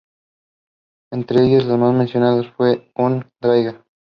Entre 1.13 1.43
ellas, 1.45 1.67
la 1.67 1.77
más 1.77 1.93
mencionada 1.93 2.41
fue 2.57 2.91
la 2.97 3.09
de 3.11 3.15
Um-Draiga. 3.17 3.85